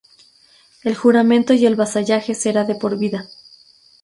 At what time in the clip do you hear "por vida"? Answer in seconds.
2.73-3.29